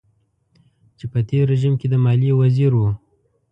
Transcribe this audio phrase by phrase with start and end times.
[0.97, 2.83] چې په تېر رژيم کې د ماليې وزير و.